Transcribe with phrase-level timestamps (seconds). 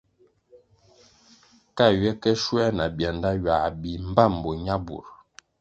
[1.77, 5.05] Ka ywe ke shuoē na byanda, ywā bih mbpám bo ñabur.